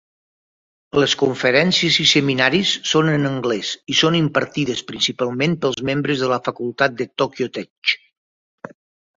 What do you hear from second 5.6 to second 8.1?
pels membres de la facultat de Tòquio Tech.